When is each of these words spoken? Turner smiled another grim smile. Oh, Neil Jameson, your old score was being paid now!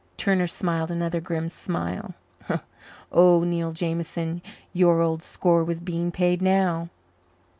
Turner 0.17 0.47
smiled 0.47 0.89
another 0.89 1.21
grim 1.21 1.47
smile. 1.47 2.15
Oh, 3.11 3.41
Neil 3.41 3.71
Jameson, 3.71 4.41
your 4.73 4.99
old 4.99 5.21
score 5.21 5.63
was 5.63 5.79
being 5.79 6.09
paid 6.11 6.41
now! 6.41 6.89